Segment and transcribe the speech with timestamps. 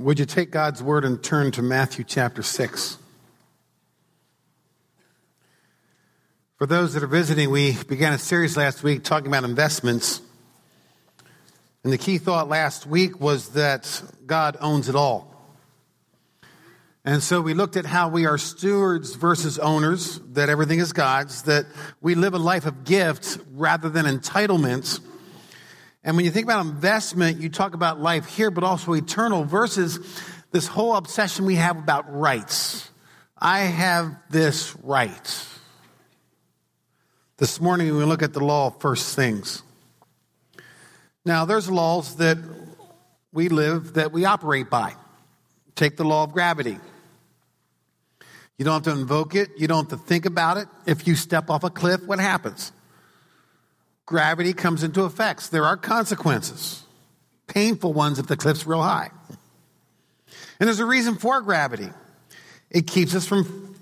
[0.00, 2.96] Would you take God's word and turn to Matthew chapter 6?
[6.56, 10.22] For those that are visiting, we began a series last week talking about investments.
[11.84, 15.34] And the key thought last week was that God owns it all.
[17.04, 21.42] And so we looked at how we are stewards versus owners, that everything is God's,
[21.42, 21.66] that
[22.00, 24.98] we live a life of gift rather than entitlements
[26.02, 29.98] and when you think about investment, you talk about life here, but also eternal versus
[30.50, 32.90] this whole obsession we have about rights.
[33.36, 35.46] I have this right.
[37.36, 39.62] This morning we look at the law of first things.
[41.24, 42.38] Now, there's laws that
[43.32, 44.94] we live that we operate by.
[45.74, 46.78] Take the law of gravity.
[48.58, 50.68] You don't have to invoke it, you don't have to think about it.
[50.86, 52.72] If you step off a cliff, what happens?
[54.10, 55.52] Gravity comes into effect.
[55.52, 56.82] There are consequences,
[57.46, 59.12] painful ones if the cliff's real high.
[60.58, 61.88] And there's a reason for gravity.
[62.70, 63.76] It keeps us from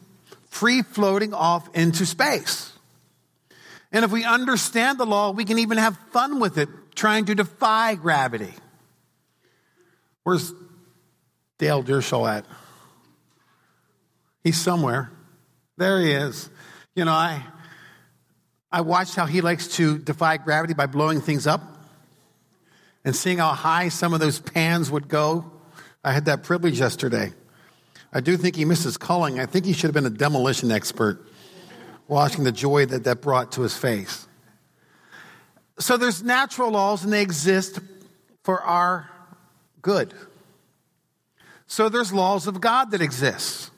[0.51, 2.71] free floating off into space.
[3.91, 7.35] And if we understand the law, we can even have fun with it, trying to
[7.35, 8.53] defy gravity.
[10.25, 10.53] Where's
[11.57, 12.45] Dale Dershaw at?
[14.45, 15.11] He's somewhere.
[15.79, 16.51] There he is.
[16.95, 17.43] You know, I,
[18.71, 21.63] I watched how he likes to defy gravity by blowing things up
[23.05, 25.51] and seeing how high some of those pans would go.
[26.05, 27.33] I had that privilege yesterday.
[28.13, 29.41] I do think he misses calling.
[29.41, 31.27] I think he should have been a demolition expert,
[32.07, 34.27] watching the joy that that brought to his face.
[35.79, 37.79] So there's natural laws and they exist
[38.43, 39.09] for our
[39.81, 40.13] good.
[41.67, 43.71] So there's laws of God that exist.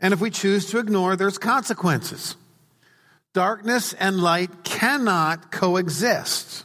[0.00, 2.36] And if we choose to ignore, there's consequences.
[3.34, 6.64] Darkness and light cannot coexist.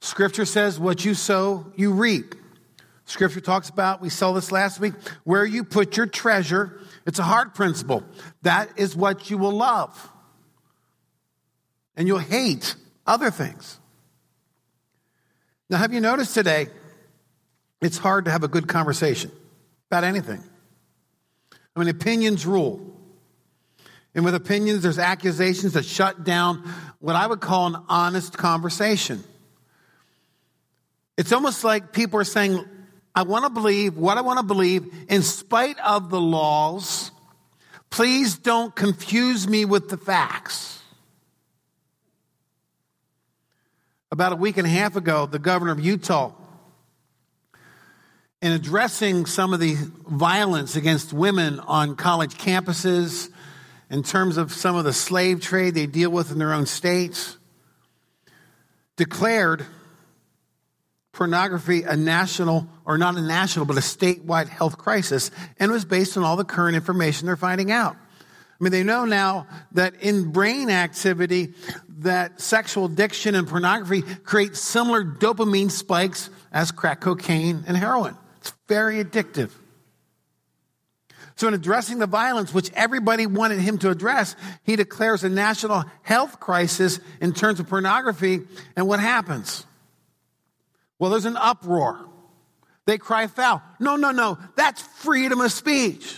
[0.00, 2.36] Scripture says, What you sow, you reap.
[3.04, 6.80] Scripture talks about, we saw this last week, where you put your treasure.
[7.04, 8.04] It's a hard principle.
[8.42, 10.08] That is what you will love.
[11.96, 13.80] And you'll hate other things.
[15.68, 16.68] Now, have you noticed today,
[17.80, 19.32] it's hard to have a good conversation
[19.90, 20.42] about anything?
[21.74, 22.99] I mean, opinions rule.
[24.14, 29.22] And with opinions, there's accusations that shut down what I would call an honest conversation.
[31.16, 32.64] It's almost like people are saying,
[33.14, 37.10] I want to believe what I want to believe in spite of the laws.
[37.90, 40.82] Please don't confuse me with the facts.
[44.12, 46.32] About a week and a half ago, the governor of Utah,
[48.42, 49.76] in addressing some of the
[50.08, 53.29] violence against women on college campuses,
[53.90, 57.36] in terms of some of the slave trade they deal with in their own states,
[58.96, 59.66] declared
[61.12, 66.16] pornography a national, or not a national, but a statewide health crisis, and was based
[66.16, 67.96] on all the current information they're finding out.
[68.60, 71.54] I mean, they know now that in brain activity,
[71.98, 78.16] that sexual addiction and pornography create similar dopamine spikes as crack cocaine and heroin.
[78.36, 79.50] It's very addictive.
[81.40, 85.86] So, in addressing the violence, which everybody wanted him to address, he declares a national
[86.02, 88.40] health crisis in terms of pornography.
[88.76, 89.64] And what happens?
[90.98, 92.06] Well, there's an uproar.
[92.84, 93.62] They cry foul.
[93.78, 94.36] No, no, no.
[94.54, 96.14] That's freedom of speech.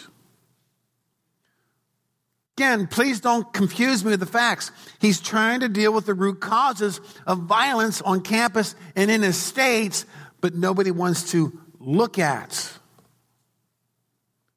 [2.58, 4.72] Again, please don't confuse me with the facts.
[5.00, 9.36] He's trying to deal with the root causes of violence on campus and in his
[9.36, 10.04] states,
[10.40, 12.71] but nobody wants to look at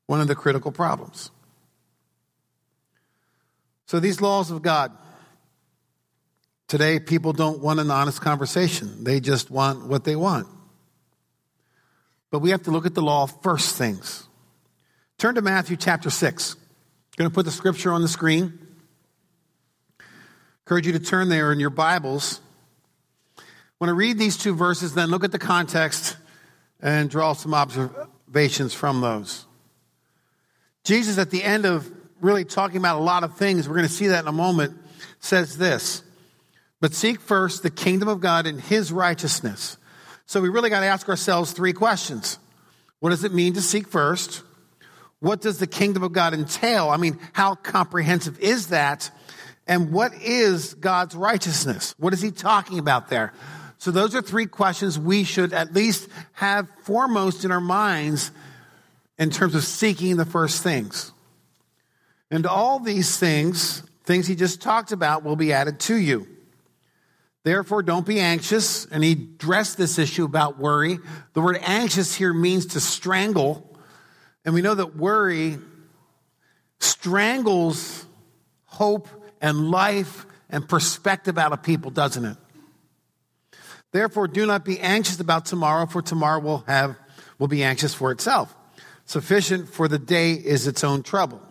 [0.07, 1.31] one of the critical problems.
[3.87, 4.91] So, these laws of God,
[6.67, 9.03] today people don't want an honest conversation.
[9.03, 10.47] They just want what they want.
[12.31, 14.27] But we have to look at the law first things.
[15.17, 16.55] Turn to Matthew chapter 6.
[16.55, 16.59] I'm
[17.17, 18.59] going to put the scripture on the screen.
[20.65, 22.41] Encourage you to turn there in your Bibles.
[23.77, 26.17] When I read these two verses, then look at the context
[26.81, 29.45] and draw some observations from those.
[30.85, 31.91] Jesus, at the end of
[32.21, 34.77] really talking about a lot of things, we're going to see that in a moment,
[35.19, 36.03] says this
[36.79, 39.77] But seek first the kingdom of God and his righteousness.
[40.27, 42.37] So we really got to ask ourselves three questions
[42.99, 44.43] What does it mean to seek first?
[45.19, 46.89] What does the kingdom of God entail?
[46.89, 49.09] I mean, how comprehensive is that?
[49.65, 51.95] And what is God's righteousness?
[51.97, 53.33] What is he talking about there?
[53.79, 58.29] So those are three questions we should at least have foremost in our minds
[59.17, 61.11] in terms of seeking the first things.
[62.31, 66.27] And all these things, things he just talked about, will be added to you.
[67.43, 68.85] Therefore, don't be anxious.
[68.85, 70.99] And he addressed this issue about worry.
[71.33, 73.77] The word anxious here means to strangle.
[74.43, 75.59] And we know that worry
[76.79, 78.05] strangles
[78.65, 79.07] hope
[79.41, 82.37] and life and perspective out of people, doesn't it?
[83.91, 86.97] Therefore, do not be anxious about tomorrow, for tomorrow will have
[87.37, 88.53] will be anxious for itself.
[89.05, 91.41] Sufficient for the day is its own trouble.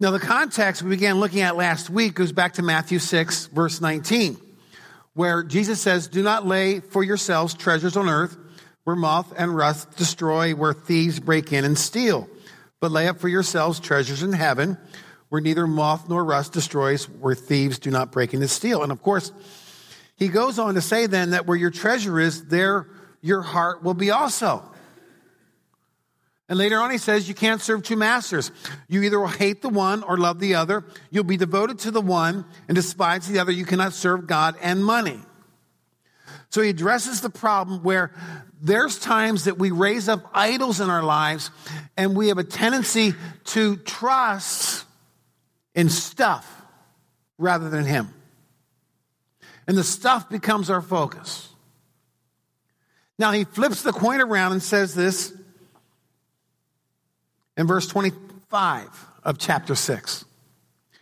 [0.00, 3.80] Now, the context we began looking at last week goes back to Matthew 6, verse
[3.80, 4.36] 19,
[5.14, 8.36] where Jesus says, Do not lay for yourselves treasures on earth
[8.84, 12.28] where moth and rust destroy, where thieves break in and steal,
[12.80, 14.76] but lay up for yourselves treasures in heaven
[15.32, 18.82] where neither moth nor rust destroys, where thieves do not break in and steal.
[18.82, 19.32] And of course,
[20.14, 22.86] he goes on to say then that where your treasure is, there
[23.22, 24.62] your heart will be also.
[26.52, 28.50] And later on, he says, You can't serve two masters.
[28.86, 30.84] You either will hate the one or love the other.
[31.10, 33.50] You'll be devoted to the one and despise the other.
[33.50, 35.18] You cannot serve God and money.
[36.50, 38.12] So he addresses the problem where
[38.60, 41.50] there's times that we raise up idols in our lives
[41.96, 43.14] and we have a tendency
[43.44, 44.84] to trust
[45.74, 46.46] in stuff
[47.38, 48.12] rather than him.
[49.66, 51.48] And the stuff becomes our focus.
[53.18, 55.32] Now he flips the coin around and says this
[57.56, 58.88] in verse 25
[59.24, 60.24] of chapter 6.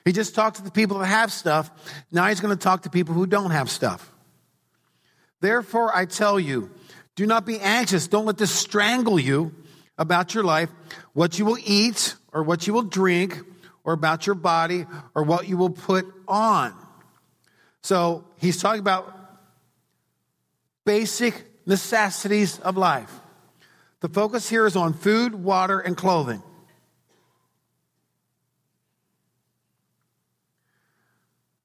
[0.05, 1.71] He just talked to the people that have stuff.
[2.11, 4.11] Now he's going to talk to people who don't have stuff.
[5.41, 6.71] Therefore, I tell you,
[7.17, 8.09] do not be anxious.
[8.09, 9.55] Don't let this strangle you
[9.99, 10.71] about your life,
[11.13, 13.41] what you will eat or what you will drink,
[13.85, 16.75] or about your body or what you will put on.
[17.83, 19.15] So he's talking about
[20.85, 21.35] basic
[21.67, 23.21] necessities of life.
[24.01, 26.43] The focus here is on food, water, and clothing.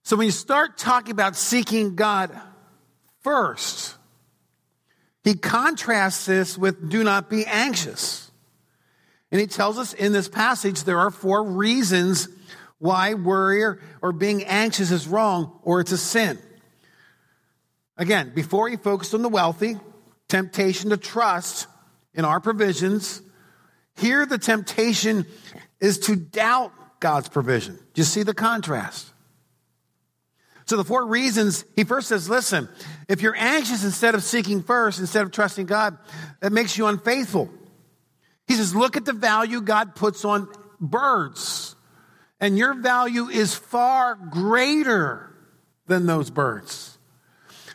[0.03, 2.29] So when you start talking about seeking God
[3.21, 3.95] first,
[5.23, 8.29] he contrasts this with do not be anxious.
[9.31, 12.27] And he tells us in this passage there are four reasons
[12.77, 16.37] why worry or, being anxious is wrong or it's a sin.
[17.97, 19.79] Again, before he focused on the wealthy,
[20.27, 21.67] temptation to trust
[22.15, 23.21] in our provisions.
[23.97, 25.25] Here, the temptation
[25.79, 27.75] is to doubt God's provision.
[27.75, 29.11] Do you see the contrast?
[30.65, 32.67] So, the four reasons, he first says, listen,
[33.07, 35.97] if you're anxious instead of seeking first, instead of trusting God,
[36.39, 37.51] that makes you unfaithful.
[38.47, 40.47] He says, look at the value God puts on
[40.79, 41.75] birds,
[42.39, 45.35] and your value is far greater
[45.85, 46.97] than those birds.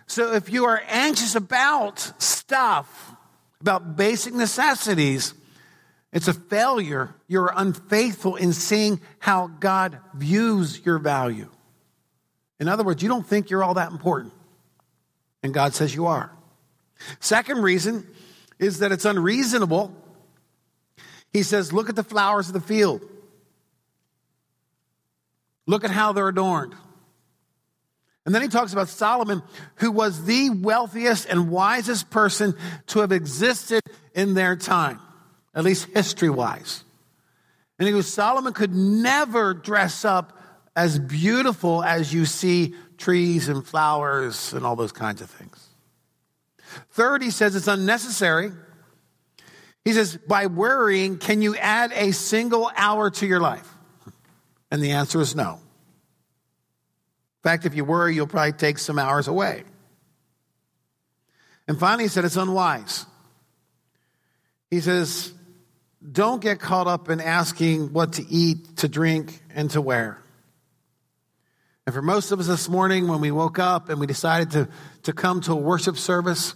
[0.06, 3.09] So, if you are anxious about stuff,
[3.60, 5.34] about basic necessities,
[6.12, 7.14] it's a failure.
[7.28, 11.48] You're unfaithful in seeing how God views your value.
[12.58, 14.32] In other words, you don't think you're all that important.
[15.42, 16.30] And God says you are.
[17.20, 18.06] Second reason
[18.58, 19.94] is that it's unreasonable.
[21.32, 23.02] He says, Look at the flowers of the field.
[25.66, 26.74] Look at how they're adorned.
[28.26, 29.42] And then he talks about Solomon,
[29.76, 32.54] who was the wealthiest and wisest person
[32.88, 33.82] to have existed
[34.14, 35.00] in their time,
[35.54, 36.84] at least history wise.
[37.78, 40.38] And he goes, Solomon could never dress up
[40.76, 45.66] as beautiful as you see trees and flowers and all those kinds of things.
[46.90, 48.52] Third, he says it's unnecessary.
[49.84, 53.68] He says, by worrying, can you add a single hour to your life?
[54.70, 55.58] And the answer is no.
[57.40, 59.64] In fact, if you worry, you'll probably take some hours away.
[61.66, 63.06] And finally, he said it's unwise.
[64.70, 65.32] He says,
[66.12, 70.18] don't get caught up in asking what to eat, to drink, and to wear.
[71.86, 74.68] And for most of us this morning, when we woke up and we decided to,
[75.04, 76.54] to come to a worship service,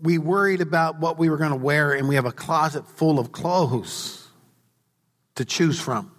[0.00, 3.18] we worried about what we were going to wear, and we have a closet full
[3.18, 4.26] of clothes
[5.34, 6.10] to choose from.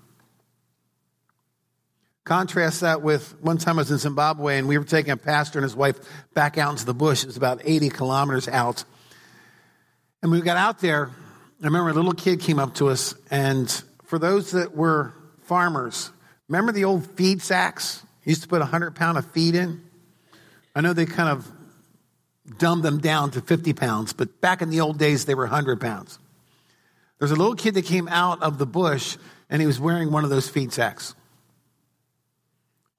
[2.23, 5.57] Contrast that with one time I was in Zimbabwe and we were taking a pastor
[5.57, 5.99] and his wife
[6.35, 7.23] back out into the bush.
[7.23, 8.83] It was about 80 kilometers out.
[10.21, 11.09] And we got out there.
[11.61, 13.69] I remember a little kid came up to us, and
[14.05, 15.13] for those that were
[15.43, 16.11] farmers,
[16.47, 18.03] remember the old feed sacks?
[18.23, 19.83] You used to put a 100 pound of feed in.
[20.75, 21.51] I know they kind of
[22.57, 25.81] dumbed them down to 50 pounds, but back in the old days, they were 100
[25.81, 26.19] pounds.
[27.19, 29.17] There's a little kid that came out of the bush,
[29.49, 31.15] and he was wearing one of those feed sacks.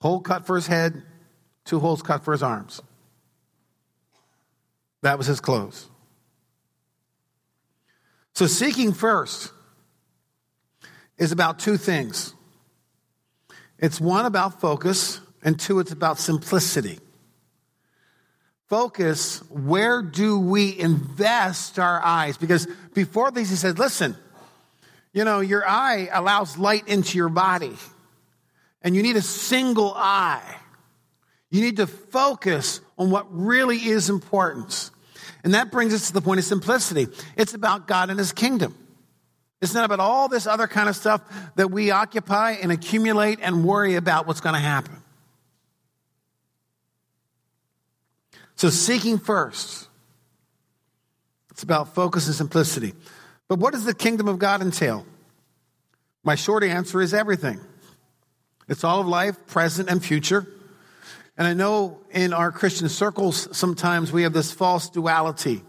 [0.03, 1.03] Hole cut for his head,
[1.65, 2.83] two holes cut for his arms.
[5.03, 5.89] That was his clothes.
[8.35, 9.53] So, seeking first
[11.19, 12.35] is about two things
[13.79, 16.99] it's one about focus, And two, it's about simplicity.
[18.69, 22.37] Focus, where do we invest our eyes?
[22.37, 24.17] Because before this, he said, listen,
[25.13, 27.73] you know, your eye allows light into your body,
[28.83, 30.57] and you need a single eye.
[31.51, 34.91] You need to focus on what really is important.
[35.45, 37.09] And that brings us to the point of simplicity.
[37.37, 38.75] It's about God and His kingdom.
[39.61, 41.23] It's not about all this other kind of stuff
[41.55, 44.97] that we occupy and accumulate and worry about what's going to happen.
[48.57, 49.89] So, seeking first,
[51.51, 52.95] it's about focus and simplicity.
[53.47, 55.07] But what does the kingdom of God entail?
[56.25, 57.61] My short answer is everything.
[58.69, 60.47] It's all of life, present and future.
[61.37, 65.63] And I know in our Christian circles, sometimes we have this false duality.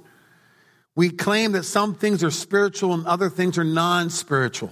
[0.95, 4.71] We claim that some things are spiritual and other things are non spiritual.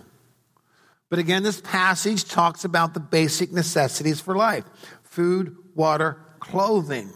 [1.10, 4.66] But again, this passage talks about the basic necessities for life
[5.04, 7.10] food, water, clothing.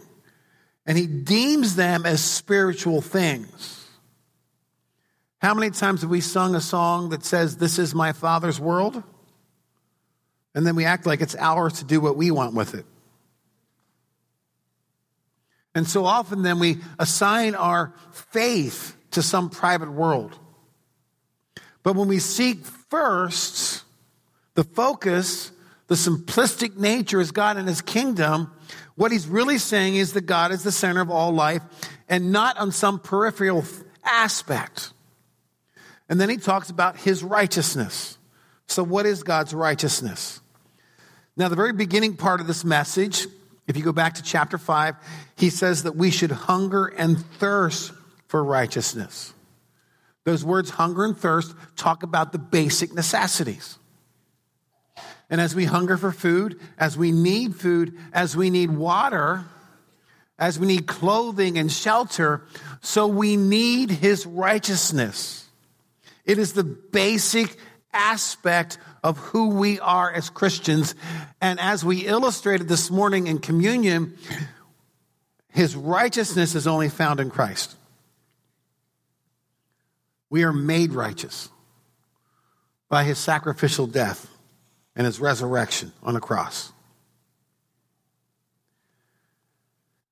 [0.84, 3.84] And he deems them as spiritual things.
[5.38, 9.02] How many times have we sung a song that says, This is my Father's world?
[10.56, 12.86] And then we act like it's ours to do what we want with it.
[15.74, 20.36] And so often then we assign our faith to some private world.
[21.82, 23.84] But when we seek first
[24.54, 25.52] the focus,
[25.88, 28.50] the simplistic nature is God and his kingdom,
[28.94, 31.62] what he's really saying is that God is the center of all life
[32.08, 33.62] and not on some peripheral
[34.02, 34.94] aspect.
[36.08, 38.16] And then he talks about his righteousness.
[38.68, 40.40] So, what is God's righteousness?
[41.36, 43.26] Now, the very beginning part of this message
[43.66, 44.96] if you go back to chapter 5,
[45.36, 47.92] he says that we should hunger and thirst
[48.28, 49.32] for righteousness.
[50.24, 53.78] Those words, hunger and thirst, talk about the basic necessities.
[55.28, 59.44] And as we hunger for food, as we need food, as we need water,
[60.38, 62.42] as we need clothing and shelter,
[62.80, 65.48] so we need his righteousness.
[66.24, 67.56] It is the basic
[67.96, 70.94] aspect of who we are as Christians.
[71.40, 74.16] And as we illustrated this morning in communion,
[75.48, 77.74] his righteousness is only found in Christ.
[80.28, 81.48] We are made righteous
[82.88, 84.28] by his sacrificial death
[84.94, 86.72] and his resurrection on the cross.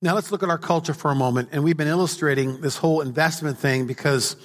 [0.01, 1.49] Now let's look at our culture for a moment.
[1.53, 4.37] And we've been illustrating this whole investment thing because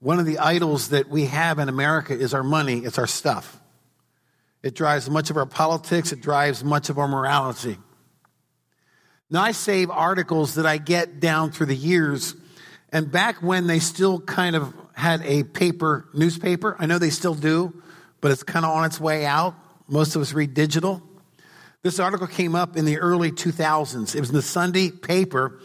[0.00, 3.60] one of the idols that we have in America is our money, it's our stuff.
[4.62, 7.78] It drives much of our politics, it drives much of our morality.
[9.30, 12.34] Now, I save articles that I get down through the years,
[12.90, 17.34] and back when they still kind of had a paper newspaper, I know they still
[17.34, 17.82] do,
[18.20, 19.54] but it's kind of on its way out.
[19.86, 21.02] Most of us read digital.
[21.82, 24.14] This article came up in the early 2000s.
[24.14, 25.60] It was in the Sunday paper,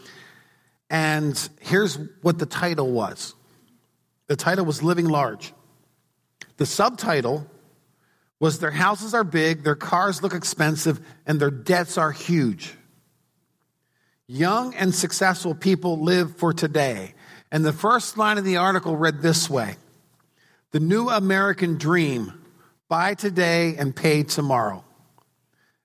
[0.89, 3.33] and here's what the title was
[4.27, 5.53] the title was Living Large.
[6.57, 7.47] The subtitle
[8.39, 12.75] was Their houses are big, their cars look expensive, and their debts are huge.
[14.27, 17.13] Young and successful people live for today.
[17.51, 19.75] And the first line of the article read this way
[20.71, 22.33] The new American dream
[22.87, 24.83] buy today and pay tomorrow.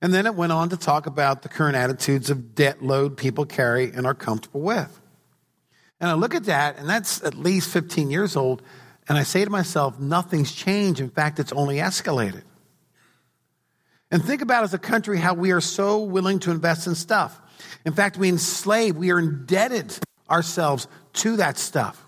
[0.00, 3.45] And then it went on to talk about the current attitudes of debt load people
[3.45, 5.00] carry and are comfortable with.
[6.00, 8.62] And I look at that, and that's at least 15 years old,
[9.09, 11.00] and I say to myself, nothing's changed.
[11.00, 12.43] In fact, it's only escalated.
[14.11, 17.40] And think about as a country how we are so willing to invest in stuff.
[17.85, 19.99] In fact, we enslave, we are indebted
[20.31, 22.07] ourselves to that stuff.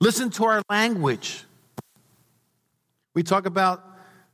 [0.00, 1.44] Listen to our language.
[3.14, 3.84] We talk about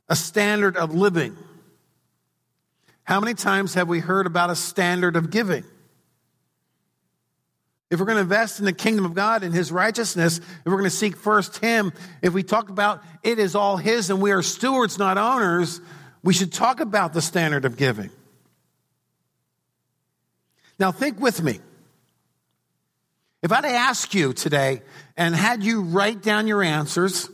[0.07, 1.35] a standard of living.
[3.03, 5.63] How many times have we heard about a standard of giving?
[7.89, 10.73] If we're going to invest in the kingdom of God and his righteousness, if we're
[10.73, 14.31] going to seek first him, if we talk about it is all his and we
[14.31, 15.79] are stewards, not owners,
[16.21, 18.09] we should talk about the standard of giving.
[20.79, 21.59] Now, think with me.
[23.41, 24.81] If I'd ask you today
[25.15, 27.29] and had you write down your answers,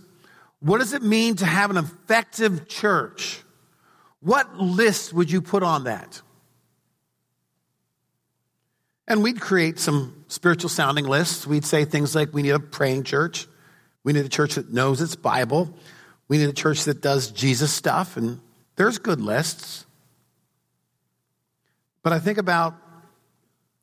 [0.60, 3.41] what does it mean to have an effective church?
[4.19, 6.22] What list would you put on that?
[9.13, 11.46] And we'd create some spiritual sounding lists.
[11.46, 13.46] We'd say things like we need a praying church.
[14.03, 15.72] We need a church that knows its Bible.
[16.27, 18.17] We need a church that does Jesus stuff.
[18.17, 18.41] And
[18.75, 19.86] there's good lists.
[22.01, 22.74] But I think about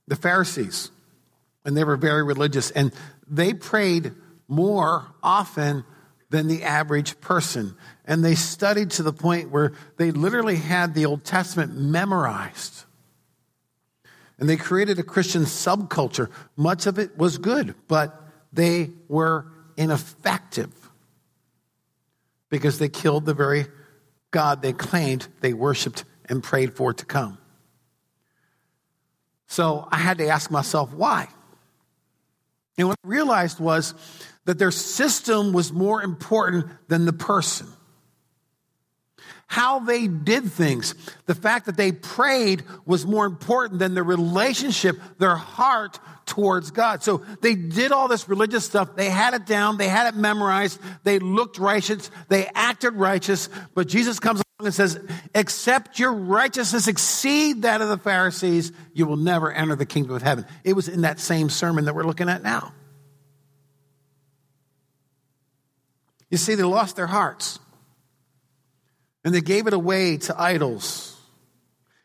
[0.09, 0.91] the Pharisees,
[1.65, 2.91] and they were very religious, and
[3.29, 4.11] they prayed
[4.49, 5.85] more often
[6.31, 7.77] than the average person.
[8.05, 12.85] And they studied to the point where they literally had the Old Testament memorized.
[14.41, 16.31] And they created a Christian subculture.
[16.57, 18.21] Much of it was good, but
[18.53, 20.73] they were ineffective
[22.49, 23.67] because they killed the very
[24.31, 27.39] God they claimed they worshiped and prayed for to come.
[29.47, 31.29] So I had to ask myself why.
[32.79, 33.95] And what I realized was
[34.45, 37.67] that their system was more important than the person.
[39.51, 40.95] How they did things,
[41.27, 47.03] the fact that they prayed was more important than the relationship, their heart towards God.
[47.03, 48.95] So they did all this religious stuff.
[48.95, 49.77] They had it down.
[49.77, 50.79] They had it memorized.
[51.03, 52.13] They looked righteous.
[52.29, 53.49] They acted righteous.
[53.75, 55.01] But Jesus comes along and says,
[55.35, 60.23] except your righteousness exceed that of the Pharisees, you will never enter the kingdom of
[60.23, 60.47] heaven.
[60.63, 62.73] It was in that same sermon that we're looking at now.
[66.31, 67.59] You see, they lost their hearts
[69.25, 71.17] and they gave it away to idols.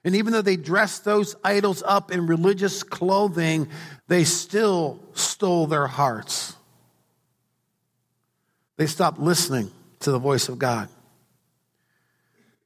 [0.04, 3.68] And even though they dressed those idols up in religious clothing,
[4.08, 6.56] they still stole their hearts.
[8.78, 10.90] They stopped listening to the voice of God.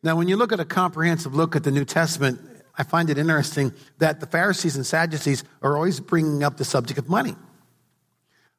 [0.01, 2.39] Now, when you look at a comprehensive look at the New Testament,
[2.77, 6.98] I find it interesting that the Pharisees and Sadducees are always bringing up the subject
[6.98, 7.36] of money.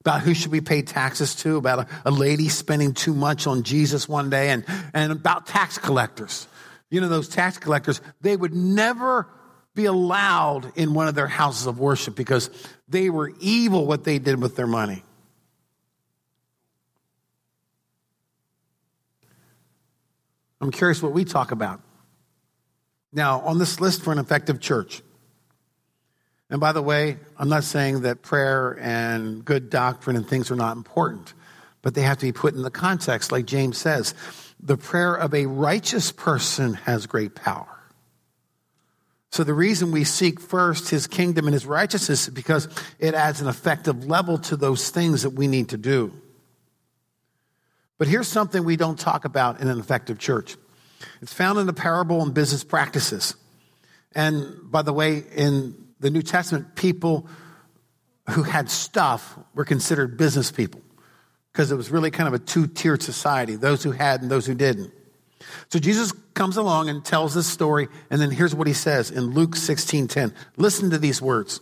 [0.01, 3.63] About who should we pay taxes to, about a, a lady spending too much on
[3.63, 4.65] Jesus one day, and,
[4.95, 6.47] and about tax collectors
[6.91, 9.29] you know, those tax collectors, they would never
[9.75, 12.51] be allowed in one of their houses of worship because
[12.89, 15.05] they were evil what they did with their money.
[20.61, 21.81] I'm curious what we talk about.
[23.13, 25.03] Now, on this list for an effective church,
[26.51, 30.57] and by the way, I'm not saying that prayer and good doctrine and things are
[30.57, 31.33] not important,
[31.81, 34.15] but they have to be put in the context, like James says
[34.63, 37.67] the prayer of a righteous person has great power.
[39.31, 43.41] So the reason we seek first his kingdom and his righteousness is because it adds
[43.41, 46.13] an effective level to those things that we need to do.
[47.97, 50.57] But here's something we don't talk about in an effective church.
[51.23, 53.37] It's found in the parable and business practices.
[54.15, 57.27] And by the way, in the New Testament, people
[58.31, 60.81] who had stuff were considered business people
[61.53, 64.47] because it was really kind of a two tiered society those who had and those
[64.47, 64.93] who didn't.
[65.69, 69.35] So Jesus comes along and tells this story, and then here's what he says in
[69.35, 70.35] Luke 16 10.
[70.57, 71.61] Listen to these words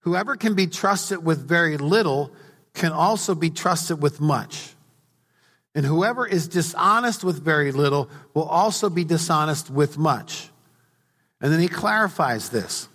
[0.00, 2.32] Whoever can be trusted with very little
[2.74, 4.74] can also be trusted with much.
[5.74, 10.50] And whoever is dishonest with very little will also be dishonest with much.
[11.40, 12.88] And then he clarifies this.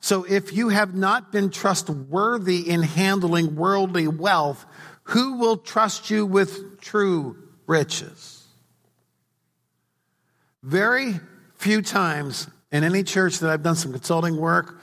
[0.00, 4.64] So if you have not been trustworthy in handling worldly wealth,
[5.04, 8.44] who will trust you with true riches?
[10.62, 11.14] Very
[11.54, 14.80] few times in any church that I've done some consulting work,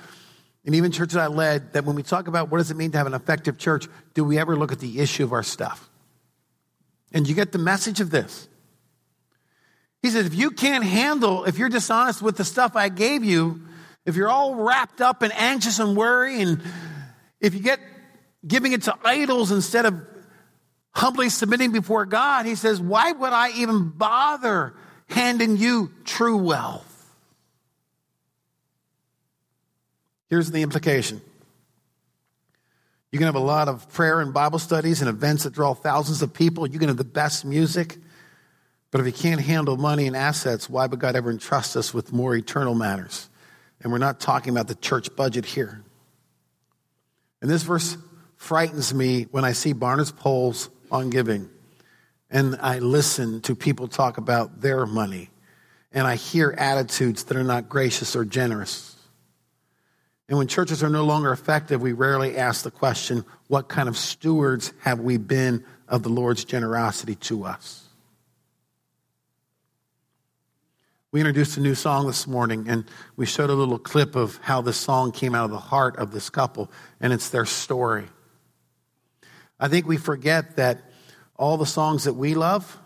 [0.65, 2.97] and even churches I led, that when we talk about what does it mean to
[2.97, 5.89] have an effective church, do we ever look at the issue of our stuff?
[7.11, 8.47] And you get the message of this.
[10.03, 13.61] He says, if you can't handle, if you're dishonest with the stuff I gave you,
[14.05, 16.61] if you're all wrapped up and anxious and worry, and
[17.39, 17.79] if you get
[18.45, 20.05] giving it to idols instead of
[20.91, 24.73] humbly submitting before God, he says, Why would I even bother
[25.07, 26.89] handing you true wealth?
[30.29, 31.21] Here's the implication.
[33.13, 36.21] You can have a lot of prayer and Bible studies and events that draw thousands
[36.21, 36.67] of people.
[36.67, 37.99] You can have the best music.
[38.93, 42.13] But if you can't handle money and assets, why would God ever entrust us with
[42.13, 43.27] more eternal matters?
[43.81, 45.83] And we're not talking about the church budget here.
[47.41, 47.97] And this verse
[48.35, 51.49] frightens me when I see Barna's polls on giving.
[52.29, 55.31] And I listen to people talk about their money.
[55.91, 58.95] And I hear attitudes that are not gracious or generous.
[60.29, 63.97] And when churches are no longer effective, we rarely ask the question, what kind of
[63.97, 67.82] stewards have we been of the Lord's generosity to us?
[71.13, 74.61] We introduced a new song this morning, and we showed a little clip of how
[74.61, 78.05] this song came out of the heart of this couple, and it's their story.
[79.59, 80.81] I think we forget that
[81.37, 82.79] all the songs that we love,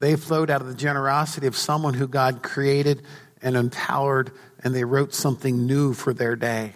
[0.00, 3.02] they flowed out of the generosity of someone who God created
[3.40, 4.32] and empowered,
[4.64, 6.72] and they wrote something new for their day.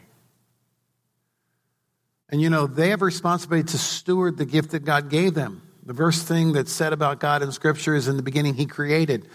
[2.29, 5.63] And you know, they have a responsibility to steward the gift that God gave them.
[5.85, 9.27] The first thing that's said about God in Scripture is in the beginning, He created.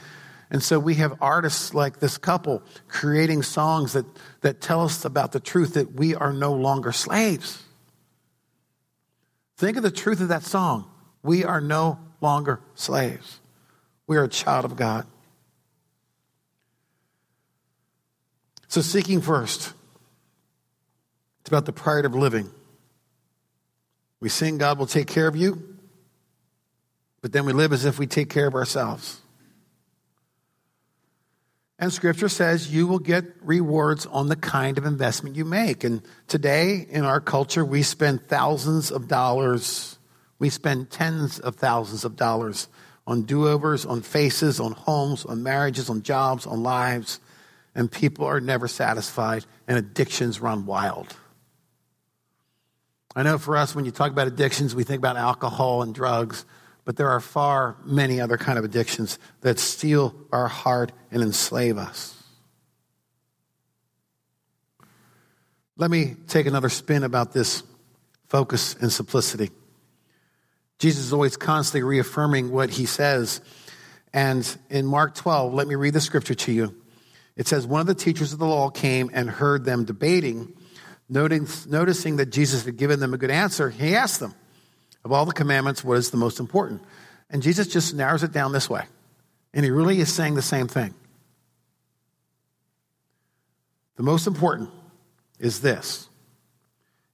[0.50, 4.06] And so we have artists like this couple creating songs that,
[4.42, 7.64] that tell us about the truth that we are no longer slaves.
[9.58, 10.90] Think of the truth of that song.
[11.24, 13.40] We are no longer slaves.
[14.08, 15.08] We are a child of God.
[18.68, 19.74] So, seeking first,
[21.40, 22.50] it's about the pride of living.
[24.20, 25.78] We sing, God will take care of you,
[27.22, 29.22] but then we live as if we take care of ourselves.
[31.78, 35.84] And scripture says you will get rewards on the kind of investment you make.
[35.84, 39.98] And today in our culture, we spend thousands of dollars,
[40.40, 42.70] we spend tens of thousands of dollars
[43.08, 47.20] on do overs, on faces, on homes, on marriages, on jobs, on lives.
[47.76, 51.14] And people are never satisfied, and addictions run wild.
[53.18, 56.46] I know for us, when you talk about addictions, we think about alcohol and drugs
[56.86, 61.78] but there are far many other kind of addictions that steal our heart and enslave
[61.78, 62.12] us.
[65.78, 67.64] Let me take another spin about this
[68.28, 69.50] focus and simplicity.
[70.80, 73.42] Jesus is always constantly reaffirming what he says.
[74.14, 76.76] And in Mark 12, let me read the scripture to you.
[77.36, 80.54] It says, One of the teachers of the law came and heard them debating.
[81.10, 84.34] noticing that Jesus had given them a good answer, he asked them,
[85.06, 86.82] of all the commandments, what is the most important?
[87.30, 88.84] And Jesus just narrows it down this way.
[89.54, 90.96] And he really is saying the same thing.
[93.96, 94.72] The most important
[95.40, 96.10] is this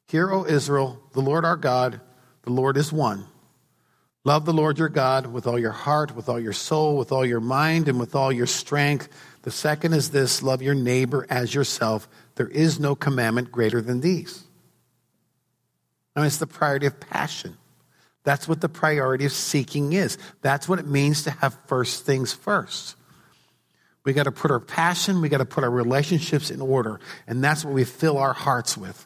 [0.07, 1.99] Hear, O Israel, the Lord our God,
[2.43, 3.25] the Lord is one.
[4.23, 7.25] Love the Lord your God with all your heart, with all your soul, with all
[7.25, 9.09] your mind, and with all your strength.
[9.41, 12.07] The second is this love your neighbor as yourself.
[12.35, 14.43] There is no commandment greater than these.
[16.15, 17.57] I mean, it's the priority of passion.
[18.23, 20.17] That's what the priority of seeking is.
[20.41, 22.95] That's what it means to have first things first.
[24.03, 27.43] We got to put our passion, we got to put our relationships in order, and
[27.43, 29.05] that's what we fill our hearts with.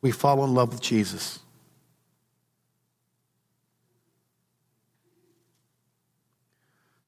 [0.00, 1.40] We fall in love with Jesus.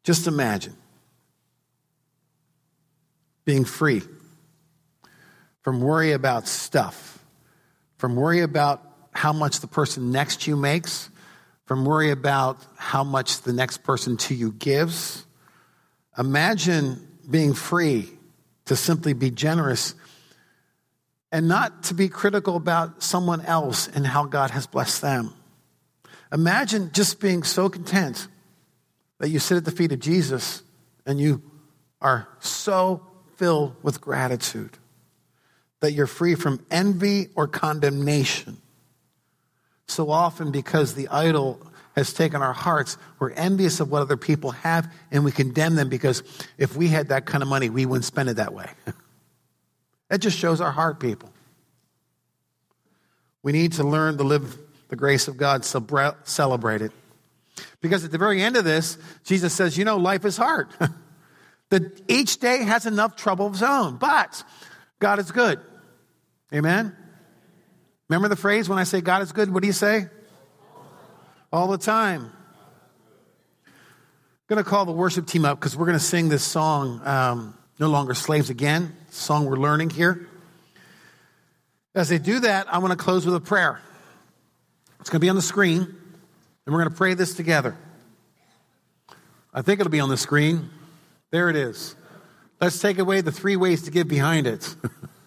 [0.05, 0.77] Just imagine
[3.45, 4.03] being free
[5.63, 7.25] from worry about stuff,
[7.97, 11.09] from worry about how much the person next to you makes,
[11.65, 15.25] from worry about how much the next person to you gives.
[16.19, 18.09] Imagine being free
[18.67, 19.95] to simply be generous
[21.31, 25.33] and not to be critical about someone else and how God has blessed them.
[26.33, 28.29] Imagine just being so content
[29.19, 30.63] that you sit at the feet of Jesus
[31.07, 31.43] and you
[32.01, 34.79] are so filled with gratitude
[35.81, 38.62] that you're free from envy or condemnation
[39.93, 41.61] so often, because the idol
[41.95, 45.89] has taken our hearts, we're envious of what other people have and we condemn them
[45.89, 46.23] because
[46.57, 48.71] if we had that kind of money, we wouldn't spend it that way.
[50.09, 51.31] that just shows our heart, people.
[53.43, 54.57] We need to learn to live
[54.89, 56.93] the grace of God, celebrate it.
[57.81, 60.69] Because at the very end of this, Jesus says, you know, life is hard.
[61.71, 64.45] that each day has enough trouble of its own, but
[64.99, 65.61] God is good.
[66.55, 66.97] Amen?
[68.13, 70.07] Remember the phrase when I say God is good, what do you say?
[71.51, 72.31] All the time.
[73.65, 73.73] I'm
[74.49, 77.57] going to call the worship team up because we're going to sing this song, um,
[77.79, 80.29] No Longer Slaves Again, song we're learning here.
[81.95, 83.81] As they do that, I want to close with a prayer.
[85.01, 85.95] It's going to be on the screen, and
[86.67, 87.79] we're going to pray this together.
[89.55, 90.69] I think it'll be on the screen.
[91.31, 91.97] There it is.
[92.61, 94.77] Let's take away the three ways to give behind it.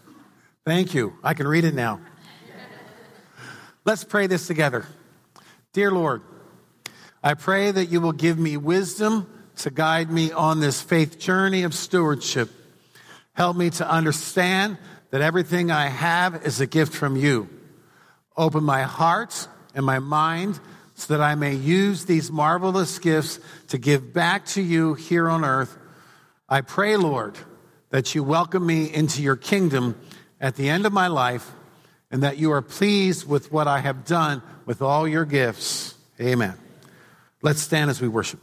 [0.67, 1.15] Thank you.
[1.23, 1.99] I can read it now.
[3.85, 4.87] Let's pray this together.
[5.71, 6.23] Dear Lord,
[7.23, 11.61] I pray that you will give me wisdom to guide me on this faith journey
[11.61, 12.49] of stewardship.
[13.33, 14.79] Help me to understand
[15.11, 17.47] that everything I have is a gift from you.
[18.35, 20.59] Open my heart and my mind
[20.95, 25.45] so that I may use these marvelous gifts to give back to you here on
[25.45, 25.77] earth.
[26.49, 27.37] I pray, Lord,
[27.91, 29.95] that you welcome me into your kingdom
[30.41, 31.51] at the end of my life
[32.15, 35.95] and that you are pleased with what I have done with all your gifts.
[36.17, 36.53] Amen.
[37.41, 38.39] Let's stand as we worship.